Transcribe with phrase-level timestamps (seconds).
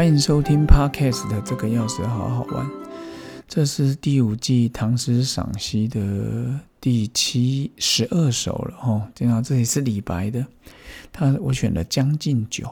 [0.00, 2.66] 欢迎收听 Podcast 的这个钥匙好好玩。
[3.46, 9.06] 这是第五季唐诗赏析的第七十二首了哦。
[9.14, 10.46] 这样，这里是李白的，
[11.12, 12.64] 他我选了《将进酒》。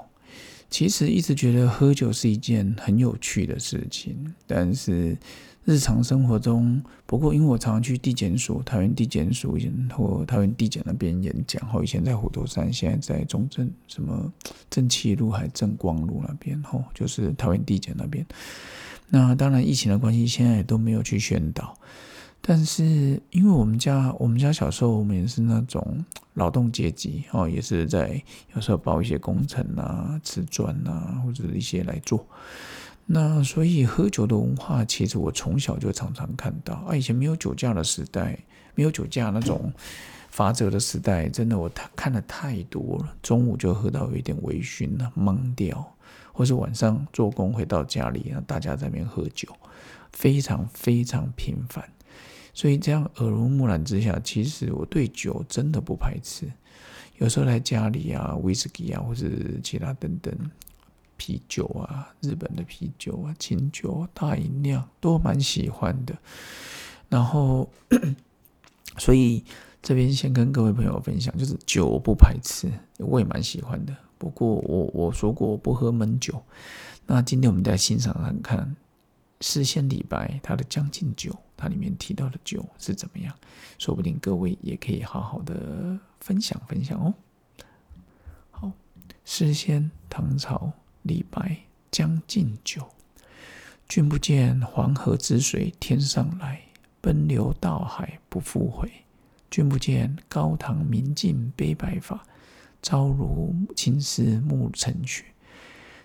[0.70, 5.14] 其实一直觉得喝酒是一件很有趣的事情，但是。
[5.68, 9.54] 日常生活中，不过因为我常常去地检署、桃园地检署
[9.94, 14.32] 或桃园地检那边演讲，吼，以前在虎头山，现在在中正什么
[14.70, 18.24] 正气路还正光路那边，吼，就是桃园地检那边。
[19.10, 21.76] 那当然疫情的关系，现在也都没有去宣导。
[22.40, 28.22] 但是因为我们家，我们家小时候我们也是那种劳动阶级，哦，也是在
[28.54, 32.26] 有时候包一些工程啊、瓷砖啊，或者一些来做。
[33.10, 36.94] 那所以喝酒的文化，其实我从小就常常看到啊。
[36.94, 38.38] 以前没有酒驾的时代，
[38.74, 39.72] 没有酒驾那种
[40.28, 43.16] 法则的时代，真的我看看的太多了。
[43.22, 45.90] 中午就喝到有一点微醺了，懵掉，
[46.34, 49.48] 或是晚上做工回到家里，大家在那边喝酒，
[50.12, 51.82] 非常非常频繁。
[52.52, 56.46] 所以这样耳濡目染之下，其实我对酒真的不排斥。
[57.16, 59.26] 有时候来家里啊，威士忌啊，或者
[59.62, 60.34] 其他等等。
[61.28, 66.16] 啤酒啊，日本的啤酒啊，清酒、啊大饮料都蛮喜欢的。
[67.10, 67.70] 然后，
[68.96, 69.44] 所以
[69.82, 73.94] 这边先跟各位朋友分享，就是酒不排斥，我也蛮喜欢的。
[74.16, 76.42] 不过我我说过我不喝闷酒。
[77.06, 78.76] 那今天我们再欣赏看看
[79.42, 83.34] 诗仙李白他的《将进酒》，它里面提到的酒是怎么样？
[83.78, 87.12] 说不定各位也可以好好的分享分享哦。
[88.50, 88.72] 好，
[89.26, 90.72] 诗仙唐朝。
[91.08, 91.40] 李白
[91.90, 92.82] 《将进酒》：
[93.88, 96.60] 君不见黄河之水天上来，
[97.00, 98.88] 奔流到海不复回。
[99.50, 102.22] 君不见高堂明镜悲白发，
[102.82, 105.24] 朝如青丝暮成雪。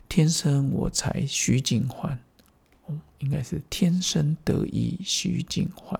[0.08, 2.18] 天生我材须尽欢，
[2.86, 6.00] 哦，应该是天生得意须尽欢。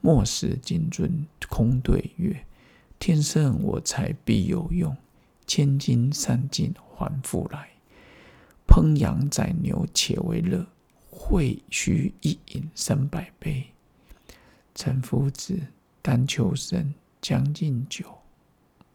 [0.00, 1.08] 莫使金樽
[1.48, 2.44] 空对月，
[2.98, 4.96] 天生我材必有用，
[5.46, 7.68] 千金散尽还复来。
[8.78, 10.64] 烹羊宰牛且为乐，
[11.10, 13.66] 会须一饮三百杯。
[14.72, 15.58] 岑夫子，
[16.00, 18.04] 丹丘生，将进酒，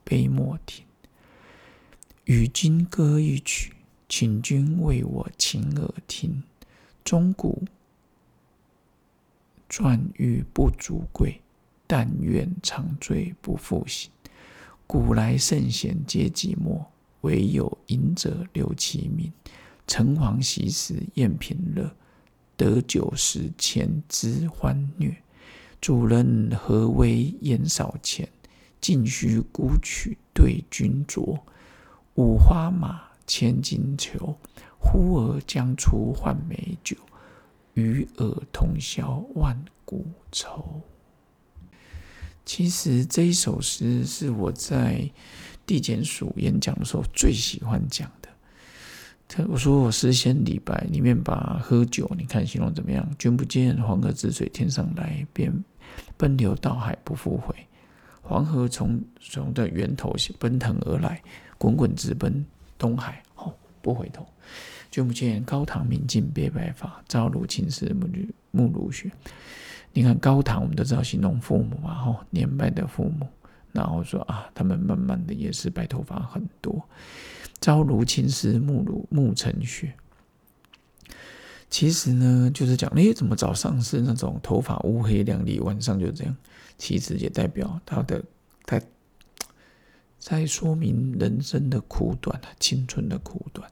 [0.06, 0.86] 杯莫停。
[2.24, 3.74] 与君歌一曲，
[4.08, 6.42] 请君为我倾耳听。
[7.04, 7.62] 钟鼓
[9.70, 11.42] 馔玉不足贵，
[11.86, 14.10] 但愿长醉不复醒。
[14.88, 16.86] 古来圣贤皆寂寞，
[17.24, 19.30] 惟有饮者留其名。
[19.86, 21.96] 陈王昔时宴平乐，
[22.56, 25.16] 得酒十千恣欢谑。
[25.82, 28.30] 主人何为言少钱？
[28.80, 31.40] 径须沽取对君酌。
[32.16, 34.38] 五花马，千金裘，
[34.80, 36.96] 呼儿将出换美酒。
[37.74, 40.82] 与尔同销万古愁。
[42.46, 45.10] 其实这一首诗是我在
[45.66, 48.23] 地检署演讲的时候最喜欢讲的。
[49.48, 53.04] 我说我诗仙李白里面把喝酒，你看形容怎么样？
[53.18, 55.52] 君不见黄河之水天上来，便
[56.18, 57.56] 奔流到海不复回。
[58.22, 61.22] 黄河从从的源头奔腾而来，
[61.58, 62.46] 滚滚直奔
[62.78, 63.52] 东海，哦，
[63.82, 64.26] 不回头。
[64.92, 68.08] 君不见高堂明镜悲白发，朝如青丝暮
[68.52, 69.12] 暮如雪。
[69.92, 73.28] 你看高堂，我们都知道形容父母嘛，吼，年迈的父母。
[73.74, 76.82] 然后说啊，他们慢慢的也是白头发很多。
[77.60, 79.94] 朝如青丝，暮如暮成雪。
[81.70, 86.38] 其实呢，就是讲，哎，怎么早上是那种头发乌黑亮丽，晚上就这样？
[86.78, 88.24] 其实也代表他的
[88.66, 88.84] 在
[90.20, 93.70] 在说明人生的苦短啊，青春的苦短。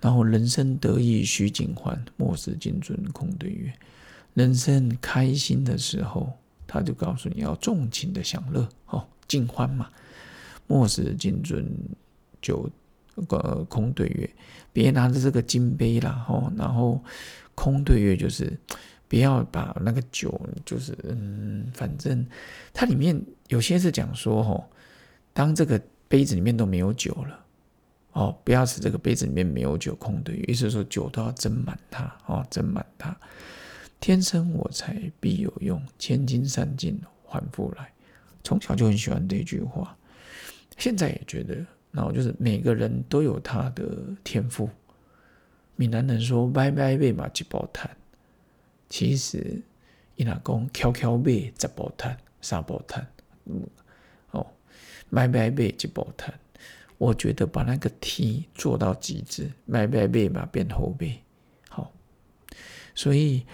[0.00, 3.72] 然后人生得意须尽欢，莫使金樽空对月。
[4.34, 6.30] 人生开心的时候，
[6.66, 9.88] 他就告诉你要纵情的享乐，哦，尽欢嘛。
[10.66, 11.64] 莫使金樽
[12.40, 12.70] 酒。
[13.28, 14.28] 呃空对月，
[14.72, 17.00] 别拿着这个金杯啦，吼，然后
[17.54, 18.52] 空对月就是
[19.06, 22.26] 不要把那个酒，就是嗯，反正
[22.72, 24.68] 它里面有些是讲说，吼，
[25.32, 27.38] 当这个杯子里面都没有酒了，
[28.14, 33.16] 哦，不要使这个杯子里面没有酒，空对月，意思是说酒都要斟满它，哦，斟满它。
[34.00, 37.93] 天生我材必有用，千金散尽还复来。
[38.44, 39.96] 从小就很喜欢这句话，
[40.78, 41.56] 现在也觉得。
[41.90, 43.86] 然后就是每个人都有他的
[44.24, 44.68] 天赋。
[45.76, 47.88] 闽南人说“拜拜背嘛一包炭”，
[48.90, 49.62] 其实
[50.16, 53.06] 伊那讲“敲敲背十包炭、三包炭”。
[53.46, 53.64] 嗯，
[54.32, 54.44] 哦，
[55.08, 56.34] 拜拜背一包炭。
[56.98, 61.20] 我觉得把那个 T 做到极致，买买背嘛变后背，
[61.68, 61.92] 好。
[62.96, 63.46] 所以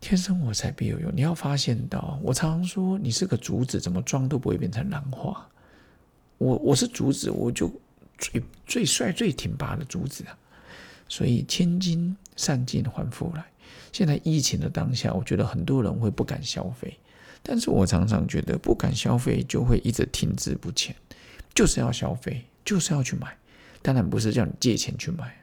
[0.00, 1.12] 天生我材必有用。
[1.14, 5.46] 你要发现到，我常常说，你是个竹子，怎么装都不会变成兰花。
[6.38, 7.70] 我我是竹子，我就
[8.18, 10.36] 最最帅、最挺拔的竹子啊。
[11.06, 13.44] 所以千金散尽还复来。
[13.92, 16.98] 现在疫情的当下，我觉得很多人会不敢消费，
[17.42, 20.94] 但是我常常觉得不敢消费就会一直停滞不前，
[21.52, 23.36] 就是要消费，就是要去买。
[23.82, 25.34] 当然不是叫你借钱去买，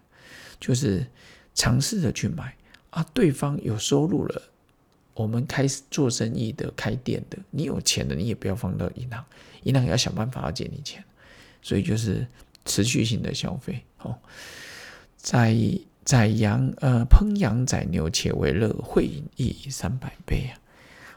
[0.59, 1.05] 就是
[1.53, 2.55] 尝试着去买
[2.89, 3.05] 啊。
[3.13, 4.41] 对方有收入了，
[5.13, 9.23] 我们开始做生意的、开店的，你有钱的，你也不要放到银行，
[9.63, 11.03] 银行也要想办法要借你钱。
[11.61, 12.27] 所以就是
[12.65, 14.15] 持续性的消费，哦，
[15.17, 15.55] 在。
[16.07, 20.55] 宰羊，呃，烹羊宰牛，且为乐，会饮亦三百杯啊！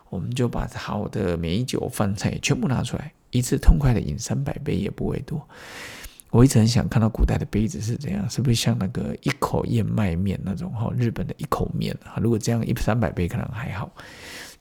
[0.08, 5.48] 我们就把好的美酒饭菜全部拿出来，一次痛快的饮三百杯也不为多。
[6.30, 10.92] 我一直很想看到古代的杯子是怎样，是不是像那个一口燕麦面那种哈？
[10.96, 13.90] 日本的一口面啊，如果这样一三百杯可能还好，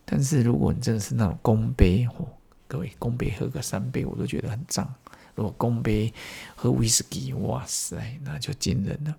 [0.04, 2.28] 但是如果你真的是那种公杯，哦，
[2.68, 4.92] 各位公杯喝个三杯我都觉得很脏。
[5.36, 6.14] 如果公杯
[6.56, 9.16] 喝威士忌，哇塞，那就惊人了。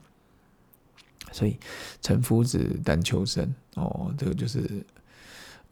[1.33, 1.57] 所以，
[2.03, 4.85] 陈夫子但求生哦，这个就是，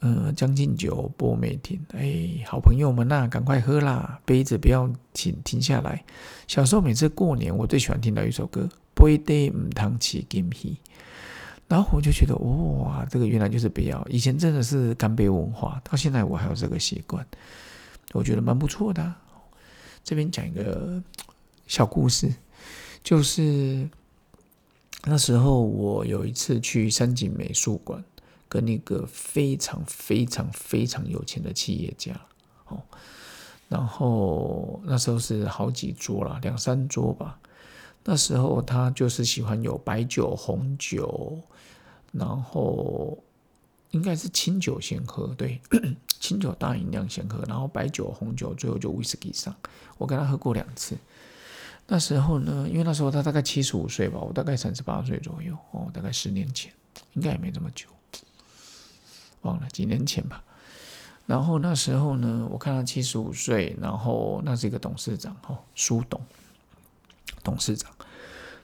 [0.00, 1.80] 呃，将进酒，波美停。
[1.92, 6.04] 哎，好朋友们呐，赶快喝啦，杯子不要停停下来。
[6.46, 10.78] 小时候每次过年，我最喜欢听到一首歌《杯底唔汤起金喜》，
[11.66, 14.06] 然后我就觉得，哇，这个原来就是不要。
[14.08, 17.26] 以前真的是干杯文化，到现在我还有这个习惯，
[18.12, 19.14] 我觉得蛮不错的。
[20.04, 21.02] 这边讲一个
[21.66, 22.32] 小故事，
[23.02, 23.88] 就是。
[25.04, 28.02] 那时候我有一次去三井美术馆，
[28.48, 32.12] 跟那个非常非常非常有钱的企业家
[32.68, 32.82] 哦，
[33.68, 37.38] 然后那时候是好几桌了，两三桌吧。
[38.04, 41.38] 那时候他就是喜欢有白酒、红酒，
[42.12, 43.18] 然后
[43.90, 45.60] 应该是清酒先喝，对，
[46.18, 49.54] 清酒大饮量先喝，然后白酒、红酒，最后就威士忌上。
[49.98, 50.96] 我跟他喝过两次。
[51.86, 56.72] 那时候呢，因为那时候他大概七十五岁吧，我大概三十八岁左右哦，大概十年前，
[57.14, 57.86] 应该也没这么久，
[59.42, 60.42] 忘了几年前吧。
[61.26, 66.20] 然后那时候呢，我看他七十五岁，然后那是一个董事长哦，苏董
[67.44, 67.90] 董事长。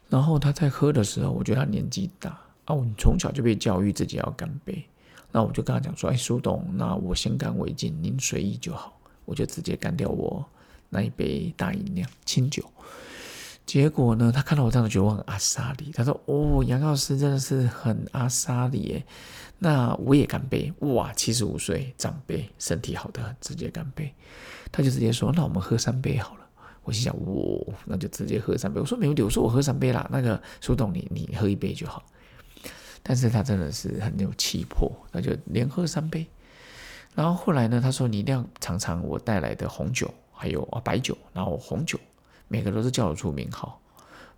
[0.09, 2.31] 然后他在喝的时候，我觉得他年纪大
[2.65, 4.85] 啊，我从小就被教育自己要干杯。
[5.31, 10.45] 那我就跟他讲说：“哎，苏董，那我先干为敬，您随意就好。”我就直接干掉我
[10.91, 12.63] 那一杯大饮料清酒。
[13.67, 15.91] 结果呢，他看到我这样觉得我很阿萨里。
[15.95, 19.05] 他说：“哦，杨老师真的是很阿萨里耶。”
[19.59, 24.13] 那我也干杯，哇，七十五岁长辈，身体好的，直接干杯。
[24.71, 26.41] 他就直接说：“那我们喝三杯好了。”
[26.85, 32.05] 我心想：“哇，那就直接喝三杯。”我说：“没问题。”我说：“我喝三杯啦。”那个苏董，你你喝一杯就好。
[33.03, 36.27] 但是他真的是很有气魄，那就连喝三杯。
[37.15, 41.99] 然后后来呢，他说：“你一定要尝尝我带来的红酒，还有啊白酒，然后红酒。”
[42.55, 43.81] 每个都是叫得出名号，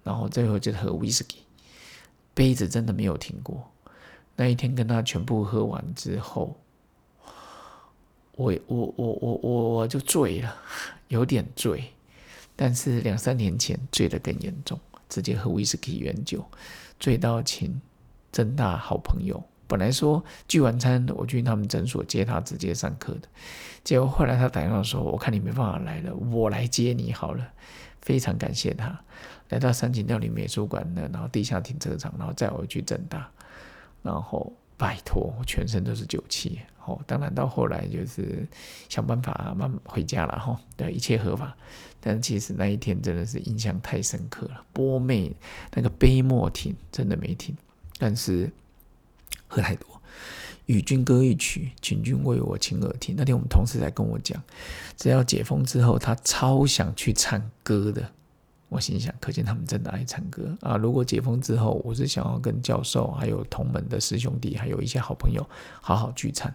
[0.02, 1.36] 然后最后就喝威士忌，
[2.32, 3.62] 杯子真的没有停过。
[4.36, 6.56] 那一天跟他全部喝完之后，
[8.32, 10.56] 我我我我我我就醉了，
[11.08, 11.92] 有点醉，
[12.56, 16.42] 但是两三年前醉得更严重，直接喝威士忌原酒，
[16.98, 17.78] 醉到请
[18.32, 19.42] 郑大好朋友。
[19.68, 23.28] 本来说聚完餐我去他们诊所接他直接上课的，
[23.84, 27.46] 结果后来他打电话说：“我看你没办法来了，我来接你好了。”
[28.06, 28.96] 非常感谢他
[29.48, 33.28] 来到三井料理美术馆的，然后地下停车场，然后载我去正大，
[34.00, 36.60] 然后拜托，全身都是酒气。
[36.84, 38.46] 哦，当然到后来就是
[38.88, 41.52] 想办法慢慢回家了哈，对，一切合法。
[42.00, 45.34] 但其实那一天真的是印象太深刻了，波妹
[45.74, 47.56] 那个杯莫停，真的没停，
[47.98, 48.48] 但是
[49.48, 50.00] 喝太多。
[50.66, 53.14] 与君歌一曲，请君为我倾耳听。
[53.16, 54.40] 那天我们同事在跟我讲，
[54.96, 58.12] 只要解封之后，他超想去唱歌的。
[58.68, 60.76] 我心想，可见他们真的爱唱歌啊！
[60.76, 65.48] 如果解封之后，我是想要跟教授、还有同门的师兄弟，还有一些好朋友
[65.80, 66.52] 好好聚餐。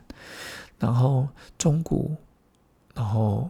[0.78, 1.26] 然后
[1.58, 2.14] 钟鼓，
[2.94, 3.50] 然后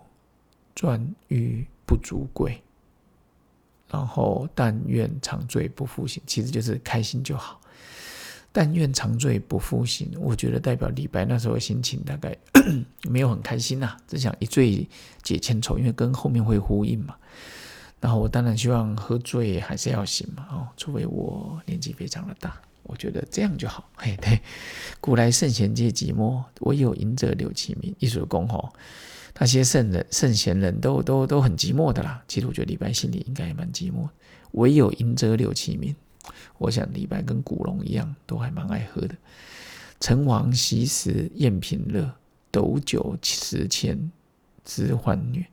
[0.76, 2.62] 馔玉不足贵，
[3.90, 7.60] 然后但愿长醉不复醒，其实就是开心就好。
[8.52, 12.36] 但愿长醉不复醒，我觉得代表李白那时候心情大概
[13.10, 14.88] 没有很开心呐，只想一醉
[15.24, 17.16] 解千愁，因为跟后面会呼应嘛。
[18.00, 22.60] 然后我当然希望喝醉还是要醒嘛，哦，除非我年纪非常的大。
[22.84, 23.88] 我觉得这样就好。
[23.96, 24.42] 嘿，对，
[25.00, 27.96] 古来圣贤皆寂寞，唯有饮者留其名。
[28.00, 28.74] 一首公吼，
[29.38, 32.22] 那些圣人、圣贤人都都都很寂寞的啦。
[32.28, 34.10] 其实我觉得李白心里应该也蛮寂寞。
[34.54, 35.96] 唯有饮者留其名。
[36.58, 39.16] 我想李白跟古龙一样，都还蛮爱喝的。
[40.00, 42.12] 陈王昔时宴平乐，
[42.52, 44.12] 斗酒十千
[44.66, 45.46] 恣欢谑。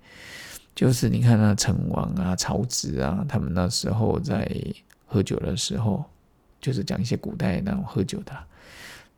[0.74, 4.48] 就是你看那陈王啊、曹植啊，他们那时候在
[5.06, 6.04] 喝酒的时候，
[6.60, 8.32] 就是讲一些古代那种喝酒的，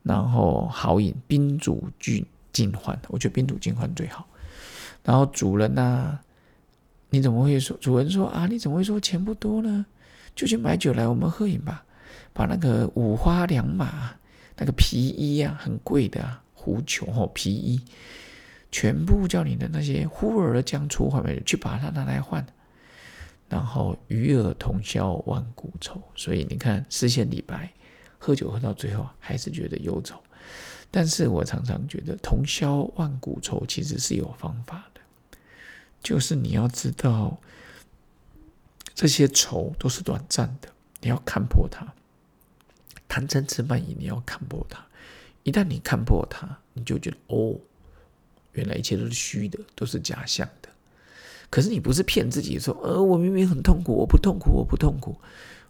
[0.02, 2.99] 然后好饮，宾主尽尽欢。
[3.09, 4.26] 我觉得宾主尽欢最好。
[5.04, 6.19] 然后主人呢，
[7.11, 7.76] 你怎么会说？
[7.78, 9.85] 主人说啊，你怎么会说钱不多呢？
[10.35, 11.85] 就去买酒来，我们喝饮吧。
[12.33, 14.15] 把那个五花两马
[14.57, 17.81] 那个皮衣啊，很贵的啊，狐裘，皮衣。
[18.73, 22.47] 全部叫你的那些呼儿将出换美去把它拿来换，
[23.49, 26.01] 然后与尔同销万古愁。
[26.15, 27.69] 所以你看，诗仙李白
[28.17, 30.17] 喝酒喝到最后还是觉得忧愁。
[30.89, 35.01] 但是我常常觉得同销万古愁其实是有方法的，
[36.01, 37.37] 就是你要知道
[39.00, 40.69] 这些愁都是短暂的，
[41.00, 41.87] 你要看破它。
[43.09, 44.85] 贪嗔痴慢疑，你要看破它。
[45.42, 47.57] 一旦你看破它，你就觉得哦。
[48.52, 50.69] 原来一切都是虚的，都是假象的。
[51.49, 55.19] 可是你不是骗自己说，呃，我明明很痛苦，我不痛苦，我不痛苦。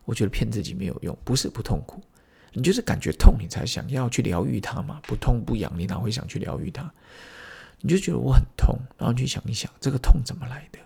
[0.05, 2.03] 我觉得骗自己没有用，不是不痛苦，
[2.53, 5.01] 你就是感觉痛，你才想要去疗愈它嘛。
[5.05, 6.93] 不痛不痒，你哪会想去疗愈它？
[7.79, 10.81] 你就觉得我很痛，然后去想一想，这个痛怎么来的？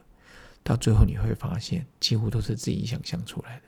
[0.64, 3.62] 到最后你会发现，几乎都是自己想象出来的。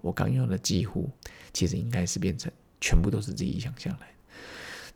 [0.00, 1.10] 我刚用的几乎，
[1.52, 4.14] 其实应该是变成全部都是自己想象来的。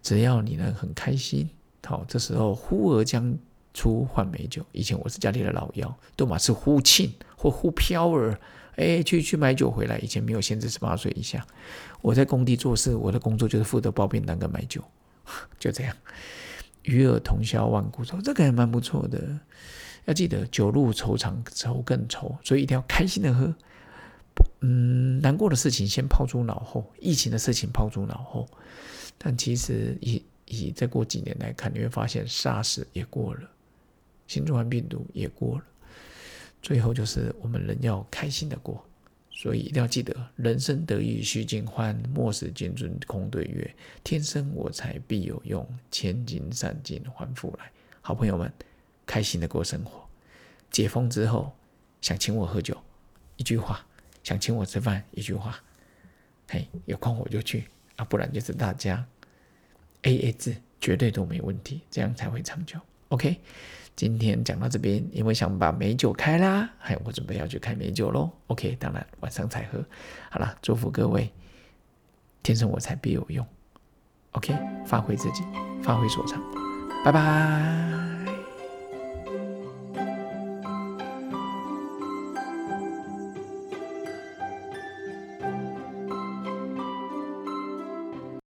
[0.02, 1.48] 只要你能很开心。
[1.84, 3.34] 好，这时候呼儿将
[3.72, 4.62] 出换美酒。
[4.72, 8.38] 以前我是家里的老幺，都嘛是呼庆或呼飘儿，
[8.76, 9.96] 哎，去去买酒回来。
[10.00, 11.46] 以前没有限制十八岁以下，
[12.02, 14.84] 我在工地做事，我的工作就是负责包便当跟买酒，
[15.58, 15.96] 就这样。
[16.82, 19.40] 与尔同销万古愁，这个还蛮不错的。
[20.08, 23.54] 要记得酒入愁肠，愁更愁，所以一定要开心的喝。
[24.62, 28.48] 嗯，难过的事情先抛诸脑后，疫情的事情抛诸脑后。
[29.18, 33.50] 但其实以以再过几年来看，你会发现 SARS 也过了，
[34.26, 35.64] 新冠病毒也过了，
[36.62, 38.82] 最后就是我们人要开心的过，
[39.30, 43.74] 所以一定要记得，人生得意须尽欢，莫使金樽空对月。
[44.02, 47.70] 天生我材必有用，千金散尽还复来。
[48.00, 48.50] 好朋友们，
[49.08, 50.06] 开心的过生活。
[50.70, 51.50] 解封之后，
[52.02, 52.76] 想请我喝酒，
[53.36, 53.74] 一句话；
[54.22, 55.58] 想请我吃饭，一句话。
[56.46, 57.64] 嘿，有空我就去
[57.96, 59.04] 啊，不然就是大家。
[60.02, 62.78] A A 制绝对都没问题，这样才会长久。
[63.08, 63.40] OK，
[63.96, 68.30] 今天讲到这边，因为想把美酒开啦，嘿我准备要去开美酒喽。
[68.48, 69.84] OK，当然晚上才喝。
[70.30, 71.32] 好了，祝福各位，
[72.42, 73.44] 天生我材必有用。
[74.32, 74.54] OK，
[74.86, 75.42] 发挥自己，
[75.82, 76.40] 发挥所长。
[77.04, 78.07] 拜拜。